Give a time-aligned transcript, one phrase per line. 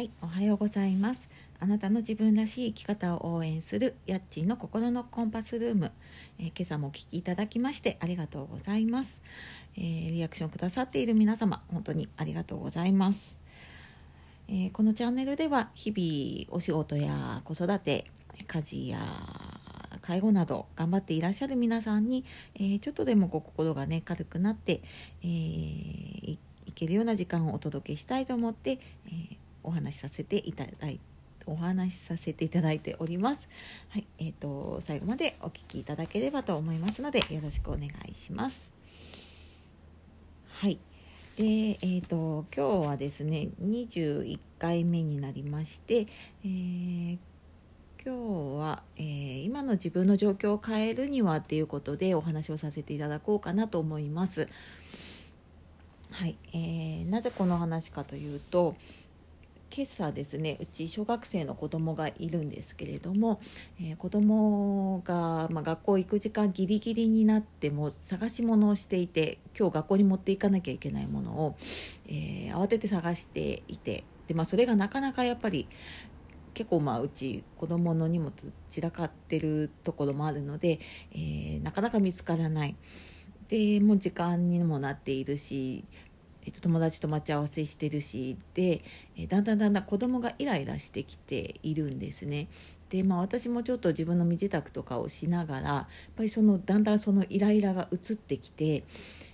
[0.00, 1.28] はい、おはようございます。
[1.58, 5.92] あなたの自分らしい生き方を応援するヤッチーの心のコンパスルーム、
[6.38, 9.20] えー今朝もお聞きいただきましてありがとうございます、
[9.76, 13.36] えーリアクションくださっている皆様本当にありがとうございます、
[14.48, 18.06] えーこのチャンネルでは日々お仕事や子育て
[18.46, 19.00] 家事や
[20.00, 22.24] 介護など頑張っていらっしゃる皆さんに、
[22.54, 24.80] えちょっとでもこ心がね軽くなって、
[25.22, 31.00] えーいいけるような時間をお届けしたいと思って、えーお話しさせていただいて
[31.46, 33.48] お話しさせていただいております。
[33.88, 38.72] はい、えっ、と最後までお聞きいただければと思いますのでよろしくお願いします。
[40.48, 40.78] はい。
[41.36, 46.06] で、えっ、と今日はですね21回目になりまして、
[46.44, 47.18] えー
[48.02, 54.48] 今日は、えー今の自分の状況を変えるにはっていうことでお話をさせていただこうかなと思います。
[56.10, 58.74] はい、えーなぜこの話かというと
[59.72, 63.40] 今朝ですねうち小学生の子供がいるんですけれども、
[63.78, 71.56] えー子供が、まあ、学校行く時間ギリギリになっても探し物をしていて今日学校に持っていかなきゃいけないものを、
[72.08, 75.68] えー慌てて探していてで、まあ、それがなかなかやっぱり
[76.52, 78.32] 結構まあうち子供の荷物
[78.68, 80.80] 散らかってるところもあるので、
[81.12, 82.74] えーなかなか見つからない。
[83.48, 85.84] でもう時間にもなっているし、
[86.44, 88.82] えっと、友達と待ち合わせしてるしで、
[89.16, 92.48] えだんだんだんだん子供がイライラしてきているんですね。
[92.88, 98.82] でまあ、私もちょっと自分の身支度とかをしながらやっぱりそのだんだんそのイライラが移ってきて、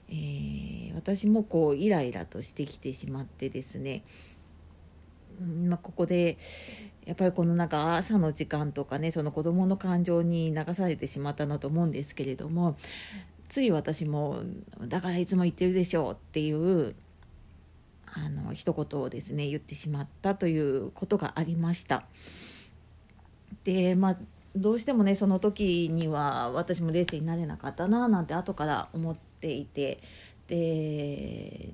[0.08, 4.02] えー私もこうイライラとしてきてしまってですね
[5.68, 6.38] まあ、ここで
[7.04, 12.78] やっぱりこのなんか朝の時間とかねその子どもの感情に流されてしまったなと思うんですけれども
[13.48, 14.40] つい私も
[14.88, 16.94] 「だからいつも言ってるでしょう」っていう
[18.06, 22.06] あの一言をですね言ってしまったということがありました。
[23.64, 24.16] でまあ
[24.54, 30.00] どうしてもねその時には私も冷静になれなかったななんて後から思っていて
[30.48, 31.72] で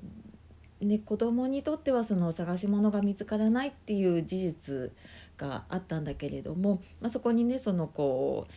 [0.80, 4.92] ね、子供にとってはその探し物が見つからないっていう事実
[5.36, 8.52] があったんだけれども、まあ、そこにねそのこう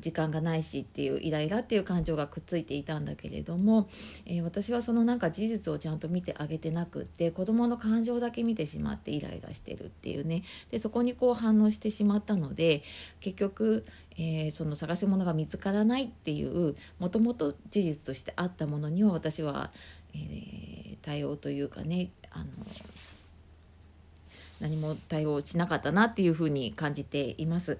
[0.00, 3.88] 時間がないしっていうイライラっていう感情がくっついていたんだけれども、
[4.26, 12.82] えー私はそのなんか事実をちゃんと見てあげてなくって子供の感情だけ見てしまってイライラしてるっていうねでそこにこう反応してしまったので
[13.20, 13.84] 結局、
[14.16, 19.70] えーその探し物が見つからないっていうもともと事実としてあったものには私は、
[20.14, 22.44] えー対応というかねあの
[24.60, 27.78] 何も対応しなかったなっていうふうに感じています。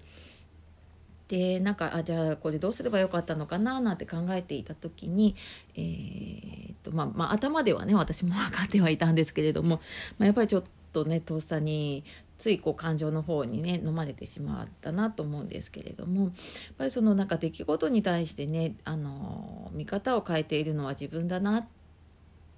[1.28, 5.36] でなんかあじゃあこれどうすればよかったのかななんて考えていた時に、
[5.76, 9.80] えーっとまあまあ、頭ではね私も分かってはいたんですけれども、
[10.18, 10.62] まあ、やっぱりちょっ
[10.92, 12.02] とねとっさに
[12.38, 16.32] ついこう感情の方にね飲まれてしまったなと思うんですけれどもやっ
[16.78, 21.66] ぱりそのなんか出来事に対してねあの見方を変えているのは自分だなっ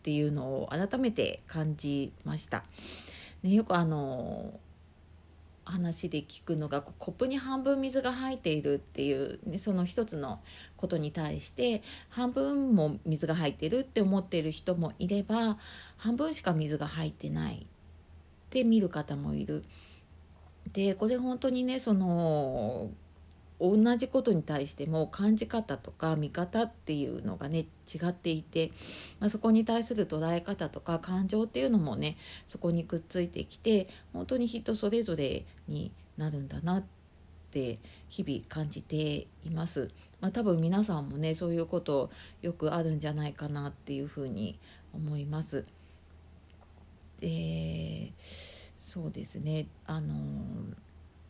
[0.03, 2.63] ていうのを改めて感じました。
[3.43, 4.61] ね、よくあの
[5.71, 10.41] 話で聞くのがコップに半分水が入っているっていう、ね、その一つの
[10.77, 15.59] ことに対して半分も水が入ってるって思ってる人もいれば
[15.97, 17.67] 半分しか水が入ってないっ
[18.51, 19.65] て見る方もいる。
[20.73, 22.91] でこれ本当にねその
[23.61, 28.73] 同じことに対しても感じ方とか見方っていうのがね違っていて、
[29.21, 32.17] まあ、そこに対する捉え方とか感情っていうのもね
[32.47, 36.85] そこにくっついてきて本当に人それぞれになるんだなっ
[37.51, 37.79] て
[38.09, 39.91] 日々感じています。
[40.21, 42.11] まあ、多分皆さんもねそういうこと
[42.43, 44.59] よくあるんじゃないかなっていうふうに
[44.95, 45.65] 思います。
[47.21, 48.13] で
[48.77, 50.15] そうですねあの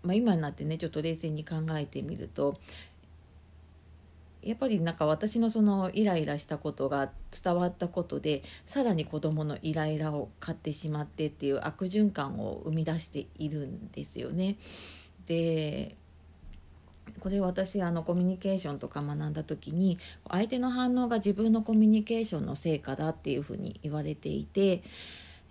[0.02, 2.58] まあ、今になってねちょっと冷静に考えてみると
[4.42, 7.10] やっぱりなんか私のそのイライラしたことが
[7.42, 14.56] 伝わったことでさらに子どものイライラを買ってしまってっていう悪循環を生み出しているんですよね。
[15.26, 15.96] で
[17.18, 19.98] これ私あのコミュニケーションとか学んだ時に
[20.28, 24.82] 相手の反応が自分のコミュニケーションの成果だっていうふうに言われていて、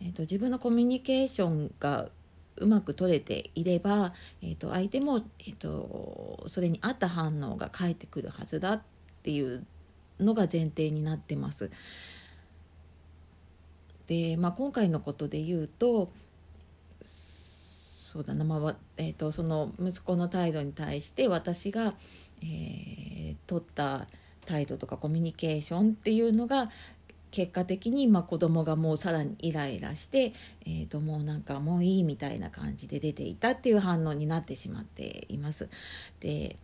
[0.01, 2.09] えー、と自分のコミュニケーションが
[2.59, 8.81] うまく取れていれば、えー、と相手も、えー、とそれに合った反応が返ってくるはずだっ
[9.23, 9.65] ていう
[10.19, 11.69] のが前提になってます。
[14.07, 16.11] で、まあ、今回のことで言うと
[17.01, 21.93] そうだな、まあえー、とその息子の態度に対して私が、
[22.41, 23.09] えー
[23.49, 24.07] 取った
[24.45, 26.69] 態度とかコミュニケーションっていうのが
[27.31, 30.33] 結果的にまあ子供がもうさらにイライラして、
[30.65, 35.69] えー、ともうなんかもういいみたいな感じで出ていたっていう反応になってしまっています。
[36.19, 36.55] で、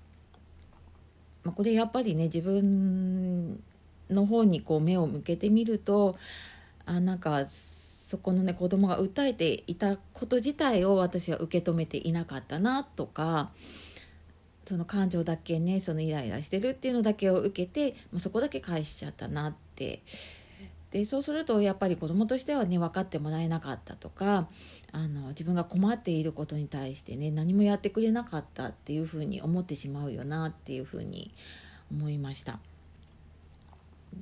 [1.43, 3.61] まあ、これやっぱりね自分
[4.09, 6.17] の方にこう目を向けてみると
[6.85, 13.51] あなんかそこのね子供が訴えていたこと自体を私は受け止めていなかったなとか
[14.65, 20.01] その感情だけねそのイライラしてるっていうのだけを受けてもうそこだけ返しちゃったなって
[20.95, 24.47] でそうするとやっぱり子どもとしてはね分かってもらえなかったとか
[24.93, 31.33] あの自分が困っていることに対してね何もやってくれなかったっていうふうに思ってしまうよなっていうふうに
[31.91, 32.59] 思いました。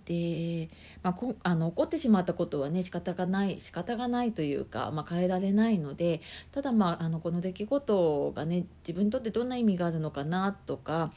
[0.06, 0.72] で、
[1.04, 6.22] まあ、こあの起こってしまったことはね仕方がない仕方がないというか、まあ、変えられないので
[6.52, 11.14] ただ、まあ、あのこの出来事がね自分にとってどんな意味があるのかなとか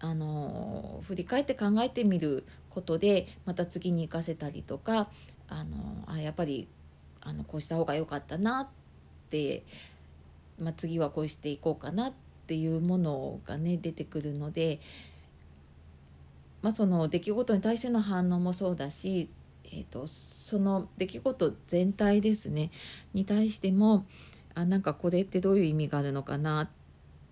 [0.00, 2.46] あの振り返って考えてみる
[2.78, 5.08] ことでまた次に生かせたりとか
[5.48, 6.68] あのあやっぱり
[7.20, 8.68] あのこうした方が良かったなっ
[9.30, 9.64] て、
[10.60, 12.12] まあ、次はこうしていこうかなっ
[12.46, 14.80] ていうものがね出てくるので、
[16.62, 19.28] まあ、その出来事に対しての反応もそうだし、
[19.64, 22.70] えーと、その出来事全体ですね
[23.12, 24.06] に対しても
[24.54, 26.68] あなんかこれってどういう意味があるのかなっ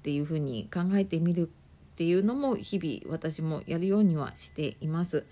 [0.03, 1.49] ていうふうに考えてみる
[1.97, 5.25] っていうのも日々私もやるようにはしています。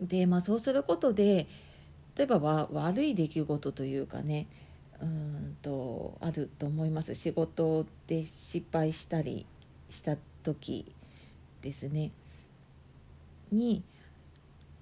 [0.00, 1.48] でまあそうすることで
[2.16, 4.46] 例えば悪い出来事というかね
[5.02, 9.44] うんとあると思います仕事で失敗したり
[9.90, 10.86] した時
[11.62, 12.12] ですね
[13.50, 13.82] に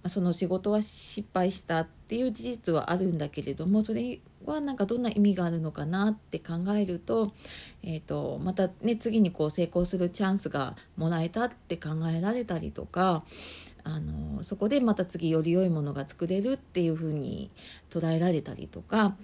[0.06, 7.32] その仕事は失敗したっていう事実はあるんだけれどもそれはなんかどんな意味があるのかなって考えると,、
[7.82, 13.24] えーと、またね次にこう成功するチャンスがもらえたって考えられたりとか
[13.84, 17.50] あのそこでまた次より良いものが作れるっていうふうに
[17.90, 19.16] 捉えられたりとか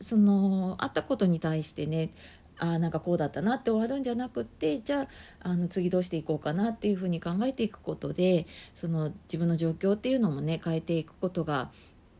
[0.00, 2.10] そのあったことに対してね
[2.58, 5.08] あなんかこうだったなって終わるんじゃなくってじゃあ
[5.40, 11.70] あの次どうしていこうかなっていうふうに考えていくことでその自分の状況っていうのもね変えていくことが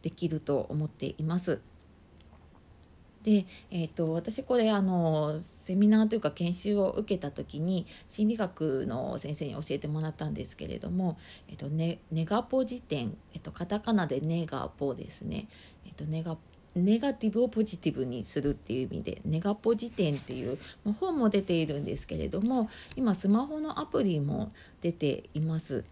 [0.02, 1.60] できると思っています。
[3.24, 11.18] で、えーと、私これあのセミナーというか研修を受けた時に心理学の先生に教えてもらったんですけれども、
[11.48, 15.48] えーとネネガポ辞典、えーと、カタカナでネガポですね、
[15.86, 16.36] えー、とネガ
[16.76, 20.58] ネガティブをポジティブにするっていう意味でネガポ辞典っていう
[21.00, 25.84] 本も出ているんですけれども今スマホのアプリも出ています。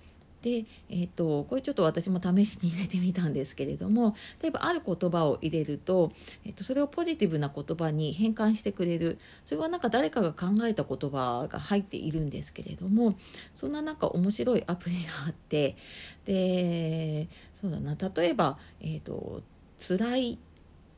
[0.42, 6.12] で、えーと、これちょっと私も試しに入れてみたんですけれども例えばある言葉を入れると,、
[6.44, 9.18] えーと、それをポジティブな言葉に変換してくれる。
[9.44, 13.16] それはなんか誰かが考えた言葉が入っているんですけれども
[13.54, 15.76] そんななんか面白いアプリがあって
[16.24, 17.28] で
[17.60, 17.96] そうだな。
[18.14, 19.42] 例えば、えーと
[19.78, 20.38] 「辛い」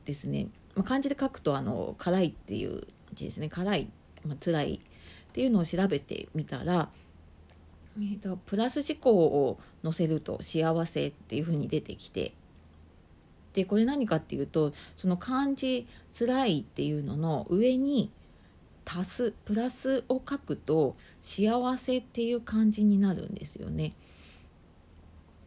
[0.05, 3.89] ですね、まあ、漢字で書くとあの「辛い」っていう字ですね「辛い」
[4.25, 4.79] まあ、辛いっ
[5.33, 6.89] ていうのを調べてみたら
[7.97, 12.33] 「えーと、プラス思考を載せると幸せっていうふうに出てきて
[13.53, 15.87] でこれ何かっていうとその漢字
[16.17, 18.11] 「辛い」っていうのの上に
[18.85, 23.93] 足すプラスを書くと幸せっていう感じになるんですよね。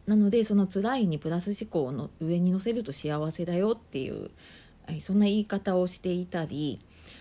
[0.07, 4.31] なのでその辛いにプラス思考の上に載せると幸せだよっていう
[4.99, 6.79] そんな言い方をしていたり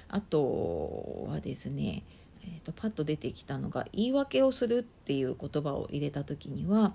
[0.09, 2.03] あとはですね
[2.49, 6.95] えーと、パッと出てきたのが言い訳をするっていう言葉を入れた時には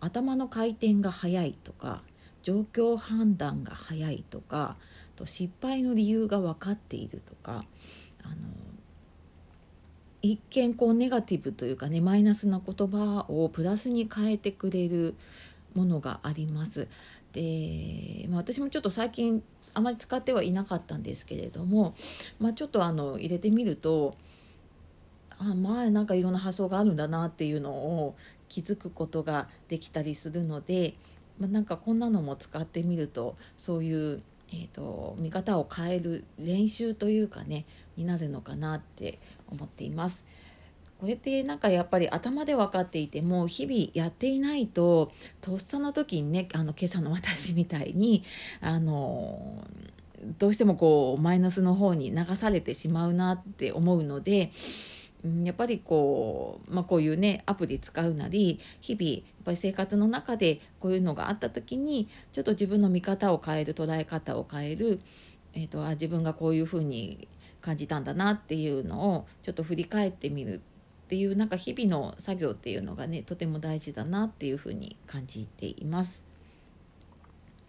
[0.00, 2.02] 頭の回転が速いとか
[2.42, 4.76] 状況判断が早いとか
[5.16, 7.64] と失敗の理由が分かっているとか
[8.22, 8.36] あの
[10.22, 15.14] 一見こうネガティブというかねマイナスな言葉をプラスに変えてくれる
[15.74, 16.88] ものがあります。
[17.32, 19.42] で、まあ、私もちょっと最近
[19.74, 21.94] あまり使ってはいなかったんですけれども、
[22.40, 24.16] まあ、ちょっとあの入れてみると
[25.38, 28.16] あ前なんかいろんな発想があるんだなっていうのを
[28.48, 30.94] 気づくことができたりするので、
[31.38, 37.66] まあ、なんかこんなのも使ってみるとそういう、えーと、見方を変える練習というかね
[37.96, 39.18] になるのかなって
[39.50, 40.24] 思っています。
[41.00, 48.24] これってなんかやっぱり頭で分かっていても日々やっていないととっさの時にねあの今朝の私みたいに
[48.60, 49.64] あの
[50.40, 54.50] どうしてもこうマイナスの方に流されてしまうなって思うので
[55.24, 65.00] やっぱりこう,、まあ、こういうねアプリ使うなり日々やっぱり生活の中でこういうのがあった時にちょっと自分の見方を変える捉え方を変える、
[65.54, 67.26] えーと、あ自分がこういうふうに
[67.60, 70.60] 感じたんだなっていうのをちょっと振り返ってみる
[71.08, 76.27] っていうなんか日々の作業っていうのがねとても大事だなっていうふうに感じています。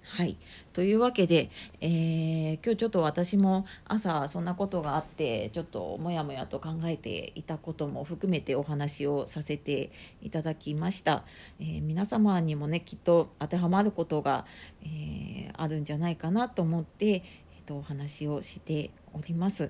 [0.10, 0.38] はい
[0.74, 1.52] というわけで、
[1.82, 9.92] えー、今日ちょっと私も朝そんなことがあってちょっともやもやと考えていたことも含めてお話をさせて
[10.24, 11.24] いただきました、
[11.60, 14.46] えー、皆様にもねきっと当てはまることが、
[14.82, 19.70] えー、あるんじゃないかなと思って、えーと、お話をしております。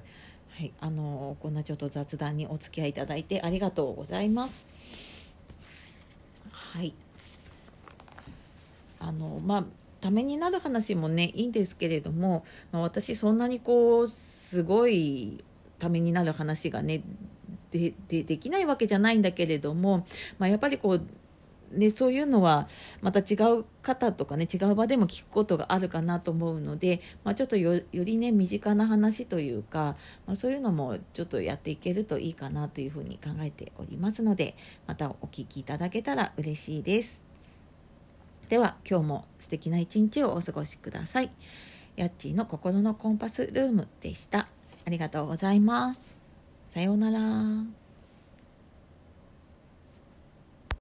[0.51, 4.65] はい、あのこんなちょっと雑談にお付き合いいただいてありがとうございます。
[6.51, 6.93] はい。
[9.01, 9.63] あのまあ
[10.01, 15.43] ためになる話もねいいんですけれども、まあ、私そんなにこうすごい
[15.77, 17.03] ためになる話がね
[17.71, 20.07] でできないわけじゃないんだけれども、
[20.39, 21.01] まあ、やっぱりこう
[21.71, 22.67] ね、そういうのは
[23.01, 34.55] また違う方とかね違う場でも聞くことがあるかなと思うので、まあ、ちょっとよりね身近な話というか、まあ、そういうのもちょっとやっていけるといいかなというふうに考えておりますので
[34.87, 37.28] またお聞きいただけたら嬉しいです。
[38.49, 41.29] では今日も素敵な一日をお過ごしください。
[41.95, 44.47] やっちーの心のコンパスルームでした。
[44.85, 46.17] ありがとうございます。
[46.69, 47.78] さようなら。